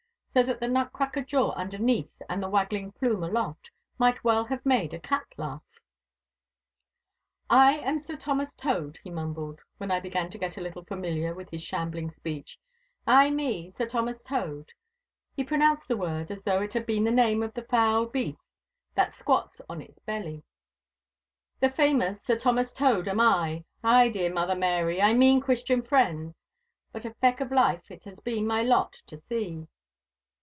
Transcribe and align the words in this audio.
So 0.33 0.43
that 0.43 0.61
the 0.61 0.69
nut 0.69 0.93
cracker 0.93 1.23
jaw 1.23 1.51
underneath 1.57 2.21
and 2.29 2.41
the 2.41 2.47
waggling 2.47 2.93
plume 2.93 3.21
aloft 3.21 3.69
might 3.97 4.23
well 4.23 4.45
have 4.45 4.65
made 4.65 4.93
a 4.93 4.99
cat 5.01 5.25
laugh. 5.35 5.65
'I 7.49 7.79
am 7.79 7.99
Sir 7.99 8.15
Thomas 8.15 8.53
Tode,' 8.53 8.97
he 9.03 9.09
mumbled, 9.09 9.59
when 9.77 9.91
I 9.91 9.99
began 9.99 10.29
to 10.29 10.37
get 10.37 10.55
a 10.55 10.61
little 10.61 10.85
familiar 10.85 11.33
with 11.35 11.49
his 11.49 11.61
shambling 11.61 12.09
speech—'ay 12.09 13.29
me, 13.29 13.69
Sir 13.71 13.85
Thomas 13.85 14.23
Tode' 14.23 14.71
(he 15.35 15.43
pronounced 15.43 15.89
the 15.89 15.97
word 15.97 16.31
as 16.31 16.45
though 16.45 16.61
it 16.61 16.71
had 16.71 16.85
been 16.85 17.03
the 17.03 17.11
name 17.11 17.43
of 17.43 17.53
the 17.53 17.63
foul 17.63 18.05
beast 18.05 18.47
that 18.95 19.13
squats 19.13 19.59
on 19.67 19.81
its 19.81 19.99
belly), 19.99 20.43
'the 21.59 21.71
famous 21.71 22.21
Sir 22.21 22.37
Thomas 22.37 22.71
Tode 22.71 23.09
am 23.09 23.19
I. 23.19 23.65
Ay, 23.83 24.07
dear 24.07 24.31
mother 24.31 24.55
Mary—I 24.55 25.13
mean 25.13 25.41
Christian 25.41 25.81
friends, 25.81 26.41
but 26.93 27.03
a 27.03 27.13
feck 27.15 27.41
of 27.41 27.51
life 27.51 27.91
it 27.91 28.05
has 28.05 28.21
been 28.21 28.47
my 28.47 28.63
lot 28.63 28.93
to 29.07 29.17
see. 29.17 29.67